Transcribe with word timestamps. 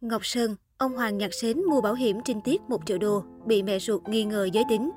Ngọc 0.00 0.26
Sơn, 0.26 0.54
ông 0.78 0.96
Hoàng 0.96 1.18
Nhạc 1.18 1.34
Sến 1.34 1.62
mua 1.64 1.80
bảo 1.80 1.94
hiểm 1.94 2.20
trinh 2.24 2.40
tiết 2.40 2.62
1 2.68 2.86
triệu 2.86 2.98
đô, 2.98 3.24
bị 3.46 3.62
mẹ 3.62 3.78
ruột 3.78 4.08
nghi 4.08 4.24
ngờ 4.24 4.48
giới 4.52 4.64
tính. 4.68 4.90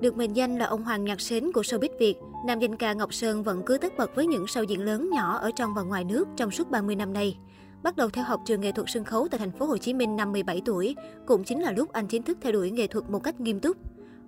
Được 0.00 0.16
mệnh 0.16 0.36
danh 0.36 0.58
là 0.58 0.66
ông 0.66 0.82
Hoàng 0.82 1.04
Nhạc 1.04 1.20
Sến 1.20 1.52
của 1.52 1.60
showbiz 1.60 1.88
Việt, 1.98 2.14
nam 2.46 2.58
danh 2.58 2.76
ca 2.76 2.92
Ngọc 2.92 3.14
Sơn 3.14 3.42
vẫn 3.42 3.62
cứ 3.66 3.78
tất 3.78 3.96
bật 3.96 4.14
với 4.14 4.26
những 4.26 4.44
show 4.44 4.62
diễn 4.62 4.84
lớn 4.84 5.10
nhỏ 5.10 5.36
ở 5.36 5.50
trong 5.56 5.74
và 5.74 5.82
ngoài 5.82 6.04
nước 6.04 6.28
trong 6.36 6.50
suốt 6.50 6.70
30 6.70 6.96
năm 6.96 7.12
nay. 7.12 7.38
Bắt 7.82 7.96
đầu 7.96 8.10
theo 8.10 8.24
học 8.24 8.40
trường 8.46 8.60
nghệ 8.60 8.72
thuật 8.72 8.86
sân 8.90 9.04
khấu 9.04 9.28
tại 9.28 9.38
thành 9.38 9.52
phố 9.52 9.66
Hồ 9.66 9.78
Chí 9.78 9.94
Minh 9.94 10.16
năm 10.16 10.32
17 10.32 10.62
tuổi, 10.64 10.96
cũng 11.26 11.44
chính 11.44 11.62
là 11.62 11.72
lúc 11.72 11.92
anh 11.92 12.06
chính 12.06 12.22
thức 12.22 12.38
theo 12.40 12.52
đuổi 12.52 12.70
nghệ 12.70 12.86
thuật 12.86 13.10
một 13.10 13.18
cách 13.18 13.40
nghiêm 13.40 13.60
túc. 13.60 13.76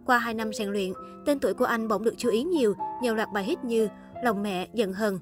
Qua 0.07 0.19
2 0.19 0.35
năm 0.35 0.53
rèn 0.53 0.69
luyện, 0.69 0.93
tên 1.27 1.39
tuổi 1.39 1.55
của 1.55 1.65
anh 1.65 1.89
bỗng 1.89 2.05
được 2.05 2.15
chú 2.17 2.31
ý 2.31 2.43
nhiều, 2.43 2.75
nhiều 3.03 3.15
loạt 3.15 3.29
bài 3.33 3.45
hit 3.45 3.65
như 3.65 3.89
Lòng 4.25 4.43
mẹ, 4.43 4.69
Giận 4.75 4.93
hờn, 4.93 5.19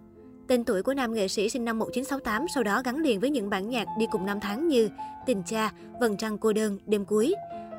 Tên 0.48 0.64
tuổi 0.64 0.82
của 0.82 0.94
nam 0.94 1.14
nghệ 1.14 1.28
sĩ 1.28 1.48
sinh 1.48 1.64
năm 1.64 1.78
1968 1.78 2.46
sau 2.54 2.62
đó 2.62 2.82
gắn 2.84 2.96
liền 2.96 3.20
với 3.20 3.30
những 3.30 3.50
bản 3.50 3.68
nhạc 3.68 3.88
đi 3.98 4.06
cùng 4.10 4.26
năm 4.26 4.40
tháng 4.40 4.68
như 4.68 4.88
Tình 5.26 5.42
cha, 5.46 5.72
Vầng 6.00 6.16
trăng 6.16 6.38
cô 6.38 6.52
đơn, 6.52 6.78
Đêm 6.86 7.04
cuối. 7.04 7.34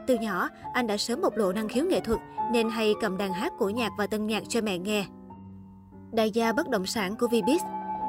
Từ 0.08 0.16
nhỏ, 0.16 0.49
anh 0.73 0.88
đã 0.88 0.98
sớm 0.98 1.22
bộc 1.22 1.38
lộ 1.38 1.53
năng 1.53 1.67
khiếu 1.67 1.85
nghệ 1.85 1.99
thuật 1.99 2.20
nên 2.52 2.70
hay 2.70 2.94
cầm 3.02 3.17
đàn 3.17 3.34
hát 3.34 3.53
cổ 3.59 3.70
nhạc 3.70 3.91
và 3.98 4.08
tân 4.08 4.27
nhạc 4.27 4.44
cho 4.49 4.61
mẹ 4.61 4.77
nghe. 4.77 5.05
Đại 6.11 6.31
gia 6.31 6.53
bất 6.53 6.70
động 6.70 6.85
sản 6.85 7.16
của 7.16 7.27
Vbiz 7.27 7.59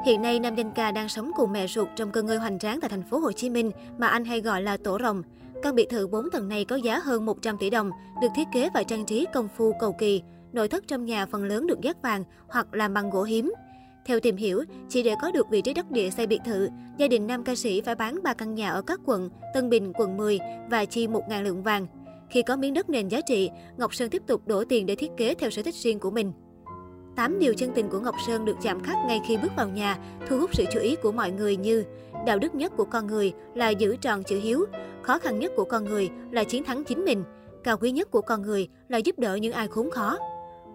Hiện 0.05 0.21
nay, 0.21 0.39
nam 0.39 0.55
danh 0.55 0.71
ca 0.71 0.91
đang 0.91 1.09
sống 1.09 1.31
cùng 1.35 1.51
mẹ 1.51 1.67
ruột 1.67 1.87
trong 1.95 2.11
cơ 2.11 2.21
ngơi 2.21 2.37
hoành 2.37 2.59
tráng 2.59 2.79
tại 2.81 2.89
thành 2.89 3.03
phố 3.03 3.19
Hồ 3.19 3.31
Chí 3.31 3.49
Minh 3.49 3.71
mà 3.97 4.07
anh 4.07 4.25
hay 4.25 4.41
gọi 4.41 4.61
là 4.61 4.77
Tổ 4.77 4.97
Rồng. 4.99 5.23
Căn 5.63 5.75
biệt 5.75 5.89
thự 5.89 6.07
4 6.07 6.29
tầng 6.29 6.47
này 6.47 6.65
có 6.65 6.75
giá 6.75 6.99
hơn 6.99 7.25
100 7.25 7.57
tỷ 7.57 7.69
đồng, 7.69 7.91
được 8.21 8.27
thiết 8.35 8.47
kế 8.53 8.69
và 8.73 8.83
trang 8.83 9.05
trí 9.05 9.25
công 9.33 9.47
phu 9.57 9.73
cầu 9.79 9.93
kỳ. 9.93 10.21
Nội 10.53 10.67
thất 10.67 10.83
trong 10.87 11.05
nhà 11.05 11.25
phần 11.25 11.43
lớn 11.43 11.67
được 11.67 11.81
dát 11.81 12.01
vàng 12.01 12.23
hoặc 12.47 12.67
làm 12.71 12.93
bằng 12.93 13.09
gỗ 13.09 13.23
hiếm. 13.23 13.53
Theo 14.09 14.19
tìm 14.19 14.35
hiểu, 14.35 14.63
chỉ 14.89 15.03
để 15.03 15.15
có 15.21 15.31
được 15.31 15.49
vị 15.49 15.61
trí 15.61 15.73
đất 15.73 15.91
địa 15.91 16.09
xây 16.09 16.27
biệt 16.27 16.39
thự, 16.45 16.69
gia 16.97 17.07
đình 17.07 17.27
nam 17.27 17.43
ca 17.43 17.55
sĩ 17.55 17.81
phải 17.81 17.95
bán 17.95 18.23
3 18.23 18.33
căn 18.33 18.55
nhà 18.55 18.69
ở 18.69 18.81
các 18.81 18.99
quận 19.05 19.29
Tân 19.53 19.69
Bình, 19.69 19.93
quận 19.95 20.17
10 20.17 20.39
và 20.69 20.85
chi 20.85 21.07
1.000 21.07 21.43
lượng 21.43 21.63
vàng. 21.63 21.87
Khi 22.29 22.41
có 22.41 22.55
miếng 22.55 22.73
đất 22.73 22.89
nền 22.89 23.07
giá 23.07 23.21
trị, 23.21 23.49
Ngọc 23.77 23.95
Sơn 23.95 24.09
tiếp 24.09 24.21
tục 24.27 24.47
đổ 24.47 24.63
tiền 24.63 24.85
để 24.85 24.95
thiết 24.95 25.11
kế 25.17 25.33
theo 25.33 25.49
sở 25.49 25.61
thích 25.61 25.75
riêng 25.75 25.99
của 25.99 26.11
mình. 26.11 26.31
8 27.15 27.39
điều 27.39 27.53
chân 27.53 27.71
tình 27.75 27.89
của 27.89 27.99
Ngọc 27.99 28.15
Sơn 28.27 28.45
được 28.45 28.55
chạm 28.61 28.83
khắc 28.83 28.97
ngay 29.07 29.21
khi 29.27 29.37
bước 29.37 29.51
vào 29.57 29.69
nhà, 29.69 29.97
thu 30.27 30.39
hút 30.39 30.49
sự 30.53 30.65
chú 30.73 30.79
ý 30.79 30.95
của 30.95 31.11
mọi 31.11 31.31
người 31.31 31.57
như 31.57 31.83
đạo 32.25 32.39
đức 32.39 32.55
nhất 32.55 32.71
của 32.77 32.85
con 32.85 33.07
người 33.07 33.33
là 33.55 33.69
giữ 33.69 33.95
tròn 33.95 34.23
chữ 34.23 34.39
hiếu, 34.39 34.65
khó 35.01 35.19
khăn 35.19 35.39
nhất 35.39 35.51
của 35.55 35.65
con 35.65 35.85
người 35.85 36.09
là 36.31 36.43
chiến 36.43 36.63
thắng 36.63 36.83
chính 36.83 37.05
mình, 37.05 37.23
cao 37.63 37.77
quý 37.77 37.91
nhất 37.91 38.11
của 38.11 38.21
con 38.21 38.41
người 38.41 38.67
là 38.87 38.97
giúp 38.97 39.19
đỡ 39.19 39.35
những 39.35 39.53
ai 39.53 39.67
khốn 39.67 39.91
khó. 39.91 40.17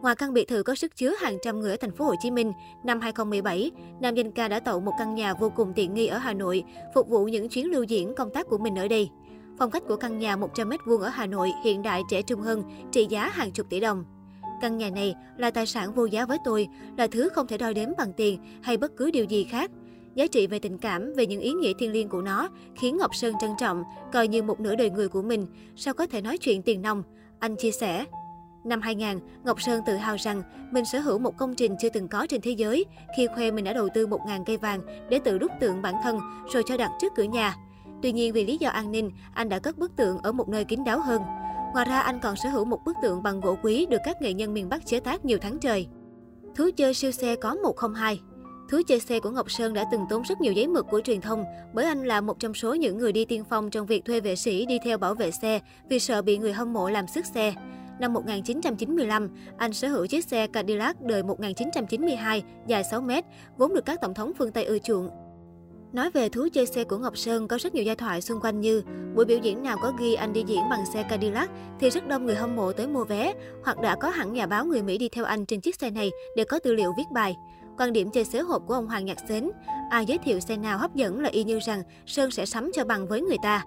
Ngoài 0.04 0.16
căn 0.16 0.32
biệt 0.32 0.48
thự 0.48 0.62
có 0.62 0.74
sức 0.74 0.96
chứa 0.96 1.14
hàng 1.20 1.38
trăm 1.42 1.60
người 1.60 1.70
ở 1.70 1.76
thành 1.76 1.90
phố 1.90 2.04
Hồ 2.04 2.14
Chí 2.20 2.30
Minh, 2.30 2.52
năm 2.84 3.00
2017, 3.00 3.70
nam 4.00 4.14
danh 4.14 4.32
ca 4.32 4.48
đã 4.48 4.60
tậu 4.60 4.80
một 4.80 4.92
căn 4.98 5.14
nhà 5.14 5.34
vô 5.34 5.50
cùng 5.56 5.72
tiện 5.76 5.94
nghi 5.94 6.06
ở 6.06 6.18
Hà 6.18 6.32
Nội, 6.32 6.64
phục 6.94 7.08
vụ 7.08 7.24
những 7.24 7.48
chuyến 7.48 7.70
lưu 7.70 7.82
diễn 7.82 8.14
công 8.14 8.30
tác 8.30 8.46
của 8.46 8.58
mình 8.58 8.78
ở 8.78 8.88
đây. 8.88 9.10
Phong 9.58 9.70
cách 9.70 9.82
của 9.88 9.96
căn 9.96 10.18
nhà 10.18 10.36
100m2 10.36 10.98
ở 10.98 11.08
Hà 11.08 11.26
Nội 11.26 11.52
hiện 11.64 11.82
đại 11.82 12.02
trẻ 12.10 12.22
trung 12.22 12.40
hơn, 12.40 12.62
trị 12.92 13.06
giá 13.10 13.28
hàng 13.28 13.52
chục 13.52 13.66
tỷ 13.70 13.80
đồng. 13.80 14.04
Căn 14.60 14.76
nhà 14.76 14.90
này 14.90 15.14
là 15.36 15.50
tài 15.50 15.66
sản 15.66 15.94
vô 15.94 16.04
giá 16.04 16.26
với 16.26 16.38
tôi, 16.44 16.68
là 16.98 17.06
thứ 17.06 17.28
không 17.28 17.46
thể 17.46 17.58
đo 17.58 17.72
đếm 17.72 17.88
bằng 17.98 18.12
tiền 18.12 18.40
hay 18.62 18.76
bất 18.76 18.96
cứ 18.96 19.10
điều 19.10 19.24
gì 19.24 19.44
khác. 19.44 19.70
Giá 20.14 20.26
trị 20.26 20.46
về 20.46 20.58
tình 20.58 20.78
cảm, 20.78 21.12
về 21.12 21.26
những 21.26 21.40
ý 21.40 21.52
nghĩa 21.52 21.72
thiêng 21.78 21.92
liêng 21.92 22.08
của 22.08 22.22
nó 22.22 22.48
khiến 22.76 22.96
Ngọc 22.96 23.14
Sơn 23.14 23.34
trân 23.40 23.50
trọng, 23.58 23.84
coi 24.12 24.28
như 24.28 24.42
một 24.42 24.60
nửa 24.60 24.76
đời 24.76 24.90
người 24.90 25.08
của 25.08 25.22
mình, 25.22 25.46
sao 25.76 25.94
có 25.94 26.06
thể 26.06 26.22
nói 26.22 26.38
chuyện 26.38 26.62
tiền 26.62 26.82
nông. 26.82 27.02
Anh 27.38 27.56
chia 27.56 27.70
sẻ, 27.70 28.04
Năm 28.64 28.80
2000, 28.80 29.18
Ngọc 29.44 29.62
Sơn 29.62 29.82
tự 29.86 29.96
hào 29.96 30.16
rằng 30.16 30.42
mình 30.70 30.84
sở 30.84 30.98
hữu 30.98 31.18
một 31.18 31.36
công 31.36 31.54
trình 31.54 31.76
chưa 31.80 31.88
từng 31.88 32.08
có 32.08 32.26
trên 32.26 32.40
thế 32.40 32.50
giới 32.50 32.84
khi 33.16 33.26
khoe 33.34 33.50
mình 33.50 33.64
đã 33.64 33.72
đầu 33.72 33.88
tư 33.94 34.06
1.000 34.06 34.44
cây 34.44 34.56
vàng 34.56 34.80
để 35.10 35.18
tự 35.24 35.38
đúc 35.38 35.50
tượng 35.60 35.82
bản 35.82 35.94
thân 36.02 36.18
rồi 36.52 36.62
cho 36.66 36.76
đặt 36.76 36.90
trước 37.00 37.12
cửa 37.16 37.22
nhà. 37.22 37.56
Tuy 38.02 38.12
nhiên 38.12 38.32
vì 38.32 38.46
lý 38.46 38.56
do 38.56 38.70
an 38.70 38.92
ninh, 38.92 39.10
anh 39.34 39.48
đã 39.48 39.58
cất 39.58 39.78
bức 39.78 39.96
tượng 39.96 40.18
ở 40.18 40.32
một 40.32 40.48
nơi 40.48 40.64
kín 40.64 40.84
đáo 40.84 41.00
hơn. 41.00 41.22
Ngoài 41.72 41.86
ra, 41.88 42.00
anh 42.00 42.20
còn 42.22 42.36
sở 42.36 42.48
hữu 42.48 42.64
một 42.64 42.78
bức 42.84 42.96
tượng 43.02 43.22
bằng 43.22 43.40
gỗ 43.40 43.56
quý 43.62 43.86
được 43.90 44.00
các 44.04 44.22
nghệ 44.22 44.32
nhân 44.32 44.54
miền 44.54 44.68
Bắc 44.68 44.86
chế 44.86 45.00
tác 45.00 45.24
nhiều 45.24 45.38
tháng 45.40 45.58
trời. 45.58 45.86
Thú 46.54 46.70
chơi 46.76 46.94
siêu 46.94 47.10
xe 47.10 47.36
có 47.36 47.54
102 47.54 48.20
Thú 48.70 48.78
chơi 48.86 49.00
xe 49.00 49.20
của 49.20 49.30
Ngọc 49.30 49.50
Sơn 49.50 49.74
đã 49.74 49.84
từng 49.92 50.06
tốn 50.10 50.22
rất 50.22 50.40
nhiều 50.40 50.52
giấy 50.52 50.68
mực 50.68 50.86
của 50.90 51.00
truyền 51.00 51.20
thông 51.20 51.44
bởi 51.74 51.84
anh 51.84 52.04
là 52.04 52.20
một 52.20 52.38
trong 52.38 52.54
số 52.54 52.74
những 52.74 52.98
người 52.98 53.12
đi 53.12 53.24
tiên 53.24 53.44
phong 53.50 53.70
trong 53.70 53.86
việc 53.86 54.04
thuê 54.04 54.20
vệ 54.20 54.36
sĩ 54.36 54.66
đi 54.66 54.78
theo 54.84 54.98
bảo 54.98 55.14
vệ 55.14 55.30
xe 55.30 55.60
vì 55.88 55.98
sợ 55.98 56.22
bị 56.22 56.38
người 56.38 56.52
hâm 56.52 56.72
mộ 56.72 56.90
làm 56.90 57.06
sức 57.06 57.26
xe. 57.26 57.54
Năm 58.00 58.12
1995, 58.12 59.28
anh 59.56 59.72
sở 59.72 59.88
hữu 59.88 60.06
chiếc 60.06 60.24
xe 60.24 60.46
Cadillac 60.46 61.02
đời 61.02 61.22
1992 61.22 62.42
dài 62.66 62.84
6 62.84 63.00
mét, 63.00 63.24
vốn 63.58 63.74
được 63.74 63.84
các 63.84 64.00
tổng 64.00 64.14
thống 64.14 64.32
phương 64.38 64.52
Tây 64.52 64.64
ưa 64.64 64.78
chuộng. 64.78 65.10
Nói 65.92 66.10
về 66.10 66.28
thú 66.28 66.48
chơi 66.52 66.66
xe 66.66 66.84
của 66.84 66.98
Ngọc 66.98 67.18
Sơn 67.18 67.48
có 67.48 67.58
rất 67.58 67.74
nhiều 67.74 67.84
giai 67.84 67.96
thoại 67.96 68.20
xung 68.20 68.40
quanh 68.40 68.60
như 68.60 68.82
buổi 69.14 69.24
biểu 69.24 69.38
diễn 69.38 69.62
nào 69.62 69.76
có 69.82 69.92
ghi 69.98 70.14
anh 70.14 70.32
đi 70.32 70.44
diễn 70.46 70.60
bằng 70.70 70.84
xe 70.94 71.02
Cadillac 71.02 71.50
thì 71.80 71.90
rất 71.90 72.08
đông 72.08 72.26
người 72.26 72.34
hâm 72.34 72.56
mộ 72.56 72.72
tới 72.72 72.88
mua 72.88 73.04
vé 73.04 73.34
hoặc 73.64 73.80
đã 73.80 73.96
có 74.00 74.10
hẳn 74.10 74.32
nhà 74.32 74.46
báo 74.46 74.64
người 74.64 74.82
Mỹ 74.82 74.98
đi 74.98 75.08
theo 75.08 75.24
anh 75.24 75.46
trên 75.46 75.60
chiếc 75.60 75.76
xe 75.76 75.90
này 75.90 76.10
để 76.36 76.44
có 76.44 76.58
tư 76.58 76.72
liệu 76.72 76.92
viết 76.96 77.04
bài. 77.12 77.36
Quan 77.78 77.92
điểm 77.92 78.10
chơi 78.10 78.24
xế 78.24 78.40
hộp 78.40 78.62
của 78.66 78.74
ông 78.74 78.86
Hoàng 78.86 79.04
Nhạc 79.04 79.18
Xến, 79.28 79.50
ai 79.90 80.06
giới 80.06 80.18
thiệu 80.18 80.40
xe 80.40 80.56
nào 80.56 80.78
hấp 80.78 80.94
dẫn 80.94 81.20
là 81.20 81.28
y 81.28 81.44
như 81.44 81.58
rằng 81.66 81.82
Sơn 82.06 82.30
sẽ 82.30 82.46
sắm 82.46 82.70
cho 82.74 82.84
bằng 82.84 83.06
với 83.06 83.20
người 83.20 83.38
ta. 83.42 83.64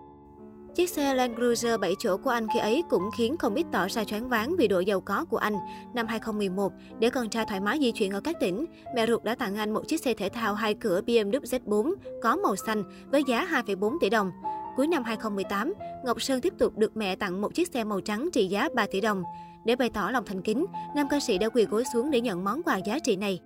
Chiếc 0.77 0.89
xe 0.89 1.13
Land 1.13 1.35
Cruiser 1.35 1.79
7 1.79 1.95
chỗ 1.99 2.17
của 2.17 2.29
anh 2.29 2.47
khi 2.53 2.59
ấy 2.59 2.83
cũng 2.89 3.09
khiến 3.17 3.37
không 3.37 3.55
ít 3.55 3.65
tỏ 3.71 3.87
ra 3.87 4.03
choáng 4.03 4.29
váng 4.29 4.55
vì 4.57 4.67
độ 4.67 4.79
giàu 4.79 5.01
có 5.01 5.25
của 5.25 5.37
anh. 5.37 5.55
Năm 5.93 6.07
2011, 6.07 6.73
để 6.99 7.09
con 7.09 7.29
trai 7.29 7.45
thoải 7.45 7.59
mái 7.59 7.79
di 7.79 7.91
chuyển 7.91 8.11
ở 8.11 8.21
các 8.21 8.35
tỉnh, 8.39 8.65
mẹ 8.95 9.07
ruột 9.07 9.23
đã 9.23 9.35
tặng 9.35 9.55
anh 9.55 9.73
một 9.73 9.87
chiếc 9.87 10.01
xe 10.01 10.13
thể 10.13 10.29
thao 10.29 10.53
hai 10.53 10.73
cửa 10.73 11.01
BMW 11.05 11.39
Z4 11.39 11.93
có 12.21 12.35
màu 12.35 12.55
xanh 12.55 12.83
với 13.11 13.23
giá 13.27 13.47
2,4 13.51 13.97
tỷ 14.01 14.09
đồng. 14.09 14.31
Cuối 14.75 14.87
năm 14.87 15.03
2018, 15.03 15.73
Ngọc 16.05 16.21
Sơn 16.21 16.41
tiếp 16.41 16.53
tục 16.59 16.77
được 16.77 16.97
mẹ 16.97 17.15
tặng 17.15 17.41
một 17.41 17.53
chiếc 17.53 17.73
xe 17.73 17.83
màu 17.83 18.01
trắng 18.01 18.29
trị 18.33 18.47
giá 18.47 18.69
3 18.75 18.85
tỷ 18.91 19.01
đồng. 19.01 19.23
Để 19.65 19.75
bày 19.75 19.89
tỏ 19.89 20.09
lòng 20.11 20.25
thành 20.25 20.41
kính, 20.41 20.65
nam 20.95 21.07
ca 21.09 21.19
sĩ 21.19 21.37
đã 21.37 21.49
quỳ 21.49 21.65
gối 21.65 21.83
xuống 21.93 22.11
để 22.11 22.21
nhận 22.21 22.43
món 22.43 22.63
quà 22.63 22.77
giá 22.77 22.99
trị 22.99 23.15
này. 23.15 23.39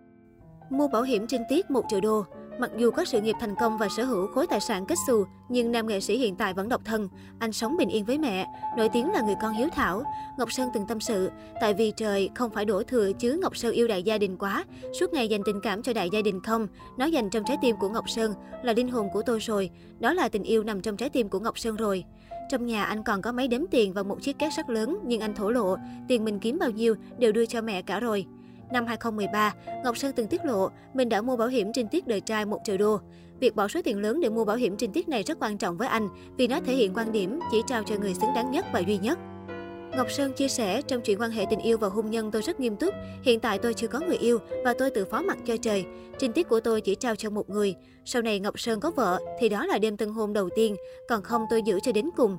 Mua 0.69 0.87
bảo 0.87 1.03
hiểm 1.03 1.27
trinh 1.27 1.41
tiết 1.49 1.71
1 1.71 1.85
triệu 1.89 2.01
đô, 2.01 2.25
Mặc 2.59 2.72
dù 2.78 2.91
có 2.91 3.06
sự 3.06 3.22
nghiệp 3.22 3.35
thành 3.39 3.56
công 3.59 3.78
và 3.78 3.88
sở 3.89 4.03
hữu 4.03 4.28
khối 4.28 4.47
tài 4.47 4.59
sản 4.59 4.85
kết 4.85 4.95
xù, 5.07 5.25
nhưng 5.50 5.72
nam 5.72 5.88
nghệ 5.88 6.00
sĩ 6.00 6.17
hiện 6.17 6.35
tại 6.35 6.53
vẫn 6.53 6.69
độc 6.69 6.81
thân. 6.85 7.09
Anh 7.39 7.51
sống 7.51 7.78
bình 7.78 7.89
yên 7.89 8.06
với 8.06 8.17
mẹ, 8.17 8.47
nổi 8.78 8.89
tiếng 8.89 9.12
là 9.12 9.22
người 9.22 9.35
con 9.41 9.53
hiếu 9.53 9.67
thảo. 9.75 10.03
Ngọc 10.38 10.51
Sơn 10.51 10.69
từng 10.73 10.85
tâm 10.88 11.00
sự, 11.00 11.31
tại 11.61 11.73
vì 11.73 11.91
trời 11.97 12.29
không 12.35 12.50
phải 12.50 12.66
đổ 12.66 12.84
thừa 12.84 13.11
chứ 13.13 13.40
Ngọc 13.41 13.57
Sơn 13.57 13.73
yêu 13.73 13.88
đại 13.88 14.03
gia 14.03 14.17
đình 14.17 14.38
quá, 14.38 14.66
suốt 15.00 15.13
ngày 15.13 15.28
dành 15.28 15.41
tình 15.45 15.59
cảm 15.63 15.81
cho 15.81 15.94
đại 15.94 16.09
gia 16.09 16.22
đình 16.22 16.41
không. 16.41 16.67
Nó 16.97 17.06
dành 17.06 17.29
trong 17.29 17.44
trái 17.44 17.57
tim 17.61 17.75
của 17.79 17.90
Ngọc 17.90 18.09
Sơn 18.09 18.34
là 18.63 18.73
linh 18.73 18.88
hồn 18.88 19.07
của 19.13 19.22
tôi 19.22 19.40
rồi, 19.40 19.69
đó 20.00 20.13
là 20.13 20.29
tình 20.29 20.44
yêu 20.44 20.63
nằm 20.63 20.81
trong 20.81 20.97
trái 20.97 21.09
tim 21.09 21.29
của 21.29 21.40
Ngọc 21.40 21.59
Sơn 21.59 21.75
rồi. 21.75 22.03
Trong 22.50 22.66
nhà 22.66 22.84
anh 22.84 23.03
còn 23.03 23.22
có 23.22 23.31
máy 23.31 23.47
đếm 23.47 23.61
tiền 23.72 23.94
và 23.94 24.03
một 24.03 24.22
chiếc 24.22 24.40
két 24.40 24.53
sắt 24.53 24.69
lớn, 24.69 25.00
nhưng 25.03 25.22
anh 25.22 25.35
thổ 25.35 25.50
lộ, 25.50 25.75
tiền 26.07 26.25
mình 26.25 26.40
kiếm 26.40 26.59
bao 26.59 26.69
nhiêu 26.69 26.95
đều 27.17 27.31
đưa 27.31 27.45
cho 27.45 27.61
mẹ 27.61 27.81
cả 27.81 28.00
rồi. 28.00 28.25
Năm 28.71 28.85
2013, 28.85 29.53
Ngọc 29.83 29.97
Sơn 29.97 30.13
từng 30.15 30.27
tiết 30.27 30.45
lộ 30.45 30.69
mình 30.93 31.09
đã 31.09 31.21
mua 31.21 31.37
bảo 31.37 31.47
hiểm 31.47 31.73
trinh 31.73 31.87
tiết 31.87 32.07
đời 32.07 32.21
trai 32.21 32.45
1 32.45 32.59
triệu 32.63 32.77
đô. 32.77 32.99
Việc 33.39 33.55
bỏ 33.55 33.67
số 33.67 33.81
tiền 33.83 34.01
lớn 34.01 34.21
để 34.21 34.29
mua 34.29 34.45
bảo 34.45 34.57
hiểm 34.57 34.77
trinh 34.77 34.91
tiết 34.91 35.09
này 35.09 35.23
rất 35.23 35.37
quan 35.39 35.57
trọng 35.57 35.77
với 35.77 35.87
anh 35.87 36.09
vì 36.37 36.47
nó 36.47 36.59
thể 36.65 36.73
hiện 36.73 36.93
quan 36.93 37.11
điểm 37.11 37.39
chỉ 37.51 37.61
trao 37.67 37.83
cho 37.83 37.95
người 37.95 38.13
xứng 38.13 38.33
đáng 38.35 38.51
nhất 38.51 38.65
và 38.73 38.79
duy 38.79 38.97
nhất. 38.97 39.19
Ngọc 39.97 40.11
Sơn 40.11 40.33
chia 40.33 40.47
sẻ, 40.47 40.81
trong 40.81 41.01
chuyện 41.01 41.21
quan 41.21 41.31
hệ 41.31 41.45
tình 41.49 41.59
yêu 41.59 41.77
và 41.77 41.87
hôn 41.87 42.11
nhân 42.11 42.31
tôi 42.31 42.41
rất 42.41 42.59
nghiêm 42.59 42.75
túc. 42.75 42.93
Hiện 43.23 43.39
tại 43.39 43.59
tôi 43.59 43.73
chưa 43.73 43.87
có 43.87 43.99
người 43.99 44.17
yêu 44.17 44.39
và 44.63 44.73
tôi 44.73 44.89
tự 44.91 45.05
phó 45.05 45.21
mặc 45.21 45.37
cho 45.45 45.57
trời. 45.57 45.85
Trinh 46.19 46.33
tiết 46.33 46.49
của 46.49 46.59
tôi 46.59 46.81
chỉ 46.81 46.95
trao 46.95 47.15
cho 47.15 47.29
một 47.29 47.49
người. 47.49 47.75
Sau 48.05 48.21
này 48.21 48.39
Ngọc 48.39 48.59
Sơn 48.59 48.79
có 48.79 48.91
vợ 48.91 49.19
thì 49.39 49.49
đó 49.49 49.65
là 49.65 49.77
đêm 49.77 49.97
tân 49.97 50.09
hôn 50.09 50.33
đầu 50.33 50.49
tiên, 50.55 50.75
còn 51.09 51.21
không 51.21 51.45
tôi 51.49 51.61
giữ 51.65 51.79
cho 51.83 51.91
đến 51.91 52.09
cùng. 52.17 52.37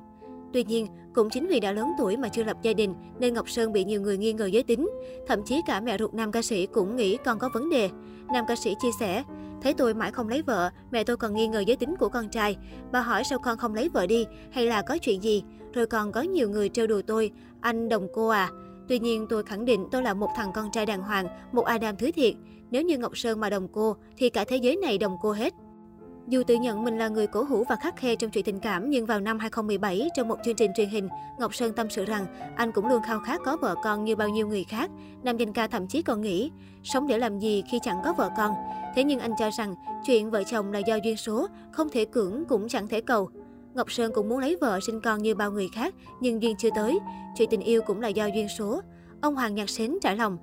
Tuy 0.53 0.63
nhiên, 0.63 0.87
cũng 1.13 1.29
chính 1.29 1.47
vì 1.47 1.59
đã 1.59 1.71
lớn 1.71 1.91
tuổi 1.97 2.17
mà 2.17 2.27
chưa 2.27 2.43
lập 2.43 2.57
gia 2.61 2.73
đình 2.73 2.95
nên 3.19 3.33
Ngọc 3.33 3.49
Sơn 3.49 3.73
bị 3.73 3.83
nhiều 3.83 4.01
người 4.01 4.17
nghi 4.17 4.33
ngờ 4.33 4.45
giới 4.45 4.63
tính. 4.63 4.89
Thậm 5.27 5.43
chí 5.45 5.61
cả 5.67 5.79
mẹ 5.79 5.97
ruột 5.97 6.13
nam 6.13 6.31
ca 6.31 6.41
sĩ 6.41 6.65
cũng 6.65 6.95
nghĩ 6.95 7.17
con 7.25 7.39
có 7.39 7.49
vấn 7.53 7.69
đề. 7.69 7.89
Nam 8.33 8.45
ca 8.47 8.55
sĩ 8.55 8.75
chia 8.81 8.91
sẻ, 8.99 9.23
thấy 9.61 9.73
tôi 9.73 9.93
mãi 9.93 10.11
không 10.11 10.29
lấy 10.29 10.41
vợ, 10.41 10.69
mẹ 10.91 11.03
tôi 11.03 11.17
còn 11.17 11.33
nghi 11.33 11.47
ngờ 11.47 11.59
giới 11.59 11.75
tính 11.75 11.95
của 11.99 12.09
con 12.09 12.29
trai. 12.29 12.57
Bà 12.91 13.01
hỏi 13.01 13.23
sao 13.23 13.39
con 13.39 13.57
không 13.57 13.75
lấy 13.75 13.89
vợ 13.89 14.07
đi, 14.07 14.25
hay 14.51 14.65
là 14.65 14.81
có 14.81 14.97
chuyện 14.97 15.23
gì? 15.23 15.43
Rồi 15.73 15.85
còn 15.85 16.11
có 16.11 16.21
nhiều 16.21 16.49
người 16.49 16.69
trêu 16.69 16.87
đùa 16.87 17.01
tôi, 17.07 17.31
anh 17.61 17.89
đồng 17.89 18.07
cô 18.13 18.27
à. 18.27 18.49
Tuy 18.87 18.99
nhiên 18.99 19.27
tôi 19.29 19.43
khẳng 19.43 19.65
định 19.65 19.87
tôi 19.91 20.03
là 20.03 20.13
một 20.13 20.29
thằng 20.35 20.51
con 20.53 20.71
trai 20.71 20.85
đàng 20.85 21.01
hoàng, 21.01 21.27
một 21.51 21.65
Adam 21.65 21.95
thứ 21.95 22.11
thiệt. 22.11 22.33
Nếu 22.71 22.81
như 22.81 22.97
Ngọc 22.97 23.17
Sơn 23.17 23.39
mà 23.39 23.49
đồng 23.49 23.67
cô, 23.67 23.95
thì 24.17 24.29
cả 24.29 24.45
thế 24.47 24.57
giới 24.57 24.75
này 24.75 24.97
đồng 24.97 25.17
cô 25.21 25.31
hết. 25.31 25.53
Dù 26.27 26.43
tự 26.43 26.55
nhận 26.55 26.83
mình 26.83 26.97
là 26.97 27.07
người 27.07 27.27
cổ 27.27 27.43
hủ 27.43 27.63
và 27.69 27.75
khắc 27.75 27.95
khe 27.95 28.15
trong 28.15 28.31
chuyện 28.31 28.43
tình 28.43 28.59
cảm, 28.59 28.89
nhưng 28.89 29.05
vào 29.05 29.19
năm 29.19 29.39
2017, 29.39 30.09
trong 30.15 30.27
một 30.27 30.35
chương 30.45 30.55
trình 30.55 30.71
truyền 30.75 30.89
hình, 30.89 31.09
Ngọc 31.39 31.55
Sơn 31.55 31.73
tâm 31.73 31.89
sự 31.89 32.05
rằng 32.05 32.25
anh 32.55 32.71
cũng 32.71 32.87
luôn 32.87 33.01
khao 33.03 33.19
khát 33.19 33.41
có 33.45 33.57
vợ 33.57 33.75
con 33.83 34.03
như 34.03 34.15
bao 34.15 34.29
nhiêu 34.29 34.47
người 34.47 34.63
khác. 34.63 34.91
Nam 35.23 35.37
danh 35.37 35.53
ca 35.53 35.67
thậm 35.67 35.87
chí 35.87 36.01
còn 36.01 36.21
nghĩ, 36.21 36.51
sống 36.83 37.07
để 37.07 37.17
làm 37.17 37.39
gì 37.39 37.63
khi 37.71 37.79
chẳng 37.83 38.01
có 38.05 38.13
vợ 38.13 38.29
con. 38.37 38.53
Thế 38.95 39.03
nhưng 39.03 39.19
anh 39.19 39.31
cho 39.39 39.49
rằng, 39.57 39.75
chuyện 40.05 40.31
vợ 40.31 40.43
chồng 40.43 40.71
là 40.71 40.79
do 40.79 40.95
duyên 40.95 41.17
số, 41.17 41.47
không 41.71 41.89
thể 41.89 42.05
cưỡng 42.05 42.43
cũng 42.49 42.67
chẳng 42.67 42.87
thể 42.87 43.01
cầu. 43.01 43.29
Ngọc 43.73 43.91
Sơn 43.91 44.11
cũng 44.15 44.29
muốn 44.29 44.39
lấy 44.39 44.57
vợ 44.61 44.79
sinh 44.87 45.01
con 45.01 45.21
như 45.21 45.35
bao 45.35 45.51
người 45.51 45.67
khác, 45.75 45.95
nhưng 46.21 46.41
duyên 46.41 46.55
chưa 46.57 46.69
tới. 46.75 46.99
Chuyện 47.37 47.49
tình 47.49 47.61
yêu 47.61 47.81
cũng 47.81 48.01
là 48.01 48.07
do 48.07 48.25
duyên 48.25 48.47
số. 48.57 48.81
Ông 49.21 49.35
Hoàng 49.35 49.55
Nhạc 49.55 49.69
Sến 49.69 49.97
trả 50.01 50.13
lòng. 50.13 50.37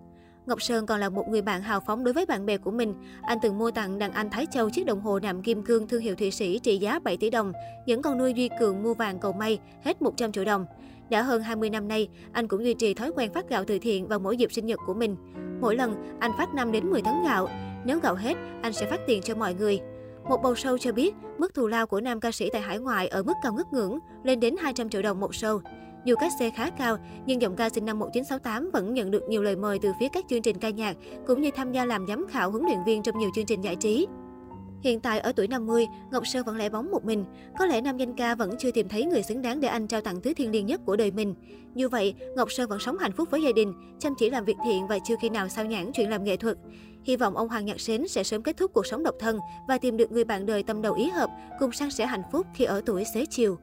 Ngọc 0.47 0.63
Sơn 0.63 0.87
còn 0.87 1.01
là 1.01 1.09
một 1.09 1.29
người 1.29 1.43
bạn 1.43 1.63
hào 1.63 1.81
phóng 1.81 2.05
đối 2.05 2.15
với 2.15 2.27
bạn 2.27 2.47
bè 2.47 2.57
của 2.57 2.71
mình. 2.71 2.95
Anh 3.23 3.39
từng 3.43 3.59
mua 3.59 3.71
tặng 3.71 3.99
đàn 3.99 4.13
anh 4.13 4.31
Thái 4.31 4.47
Châu 4.51 4.71
chiếc 4.71 4.87
đồng 4.87 5.01
hồ 5.01 5.19
nạm 5.19 5.43
kim 5.43 5.63
cương 5.63 5.89
thương 5.89 6.03
hiệu 6.03 6.15
Thụy 6.15 6.31
Sĩ 6.31 6.59
trị 6.59 6.79
giá 6.79 6.99
7 6.99 7.17
tỷ 7.17 7.31
đồng. 7.31 7.53
Những 7.87 8.03
con 8.03 8.19
nuôi 8.19 8.35
Duy 8.35 8.49
Cường 8.61 8.83
mua 8.83 8.95
vàng 8.95 9.19
cầu 9.19 9.33
may 9.33 9.59
hết 9.85 10.03
100 10.03 10.33
triệu 10.33 10.45
đồng. 10.45 10.67
Đã 11.11 11.23
hơn 11.23 11.43
20 11.43 11.71
năm 11.71 11.89
nay, 11.89 12.09
anh 12.33 12.49
cũng 12.49 12.65
duy 12.65 12.75
trì 12.75 12.95
thói 12.95 13.13
quen 13.17 13.33
phát 13.33 13.49
gạo 13.49 13.65
từ 13.65 13.79
thiện 13.79 14.09
vào 14.09 14.19
mỗi 14.19 14.37
dịp 14.37 14.53
sinh 14.53 14.67
nhật 14.67 14.79
của 14.87 14.95
mình. 14.95 15.17
Mỗi 15.61 15.77
lần, 15.77 16.17
anh 16.21 16.31
phát 16.39 16.55
5 16.55 16.73
đến 16.73 16.91
10 16.91 17.03
tấn 17.03 17.15
gạo. 17.25 17.49
Nếu 17.85 18.01
gạo 18.01 18.15
hết, 18.15 18.35
anh 18.63 18.73
sẽ 18.73 18.87
phát 18.87 19.01
tiền 19.07 19.23
cho 19.23 19.35
mọi 19.35 19.55
người. 19.55 19.81
Một 20.29 20.43
bầu 20.43 20.55
sâu 20.55 20.79
cho 20.79 20.93
biết, 20.93 21.15
mức 21.39 21.55
thù 21.55 21.67
lao 21.67 21.87
của 21.87 22.01
nam 22.01 22.21
ca 22.21 22.33
sĩ 22.33 22.51
tại 22.53 22.63
hải 22.63 22.79
ngoại 22.79 23.09
ở 23.09 23.23
mức 23.23 23.35
cao 23.43 23.53
ngất 23.53 23.73
ngưỡng, 23.73 23.99
lên 24.25 24.41
đến 24.41 24.57
200 24.61 24.89
triệu 24.89 25.03
đồng 25.03 25.21
một 25.21 25.35
sâu. 25.35 25.61
Dù 26.05 26.15
cách 26.21 26.33
xe 26.39 26.51
khá 26.51 26.71
cao, 26.71 26.97
nhưng 27.27 27.43
giọng 27.43 27.57
ca 27.57 27.69
sinh 27.69 27.85
năm 27.85 27.99
1968 27.99 28.71
vẫn 28.71 28.95
nhận 28.95 29.11
được 29.11 29.29
nhiều 29.29 29.43
lời 29.43 29.57
mời 29.57 29.79
từ 29.83 29.93
phía 30.01 30.09
các 30.13 30.25
chương 30.29 30.43
trình 30.43 30.59
ca 30.59 30.71
nhạc, 30.71 30.97
cũng 31.27 31.43
như 31.43 31.51
tham 31.51 31.73
gia 31.73 31.85
làm 31.85 32.07
giám 32.07 32.27
khảo 32.31 32.51
huấn 32.51 32.65
luyện 32.65 32.79
viên 32.87 33.03
trong 33.03 33.19
nhiều 33.19 33.31
chương 33.35 33.47
trình 33.47 33.61
giải 33.61 33.77
trí. 33.77 34.07
Hiện 34.83 35.01
tại 35.01 35.21
ở 35.21 35.33
tuổi 35.33 35.49
50, 35.49 35.87
Ngọc 36.11 36.27
Sơn 36.27 36.45
vẫn 36.47 36.57
lẻ 36.57 36.69
bóng 36.69 36.91
một 36.91 37.05
mình. 37.05 37.25
Có 37.59 37.67
lẽ 37.67 37.81
nam 37.81 37.97
danh 37.97 38.17
ca 38.17 38.35
vẫn 38.35 38.51
chưa 38.59 38.71
tìm 38.71 38.89
thấy 38.89 39.05
người 39.05 39.23
xứng 39.23 39.43
đáng 39.43 39.61
để 39.61 39.69
anh 39.69 39.87
trao 39.87 40.01
tặng 40.01 40.21
thứ 40.21 40.35
thiêng 40.35 40.51
liêng 40.51 40.67
nhất 40.67 40.81
của 40.85 40.97
đời 40.97 41.11
mình. 41.11 41.35
Như 41.75 41.89
vậy, 41.89 42.15
Ngọc 42.37 42.53
Sơn 42.53 42.69
vẫn 42.69 42.79
sống 42.79 42.99
hạnh 42.99 43.13
phúc 43.13 43.29
với 43.31 43.43
gia 43.43 43.53
đình, 43.53 43.75
chăm 43.99 44.15
chỉ 44.19 44.31
làm 44.31 44.45
việc 44.45 44.57
thiện 44.65 44.87
và 44.87 44.99
chưa 45.05 45.15
khi 45.21 45.29
nào 45.29 45.49
sao 45.49 45.65
nhãn 45.65 45.93
chuyện 45.93 46.11
làm 46.11 46.25
nghệ 46.25 46.37
thuật. 46.37 46.57
Hy 47.05 47.17
vọng 47.17 47.37
ông 47.37 47.49
Hoàng 47.49 47.65
Nhạc 47.65 47.81
Sến 47.81 48.09
sẽ 48.09 48.23
sớm 48.23 48.43
kết 48.43 48.57
thúc 48.57 48.73
cuộc 48.75 48.87
sống 48.87 49.03
độc 49.03 49.15
thân 49.19 49.39
và 49.69 49.79
tìm 49.79 49.97
được 49.97 50.13
người 50.13 50.25
bạn 50.25 50.47
đời 50.47 50.63
tâm 50.63 50.83
đầu 50.83 50.95
ý 50.95 51.09
hợp, 51.09 51.31
cùng 51.59 51.73
san 51.73 51.91
sẻ 51.91 52.07
hạnh 52.07 52.23
phúc 52.33 52.47
khi 52.55 52.65
ở 52.65 52.83
tuổi 52.87 53.05
xế 53.15 53.27
chiều. 53.31 53.59